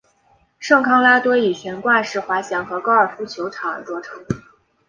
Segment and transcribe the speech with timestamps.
[0.57, 4.17] 圣康拉多以悬挂式滑翔和高尔夫球场而着称。